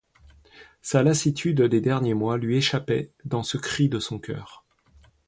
Sa 0.81 1.03
lassitude 1.03 1.61
des 1.61 1.79
derniers 1.79 2.15
mois 2.15 2.39
lui 2.39 2.57
échappait 2.57 3.11
dans 3.23 3.43
ce 3.43 3.57
cri 3.57 3.87
de 3.87 3.99
son 3.99 4.17
coeur. 4.17 4.65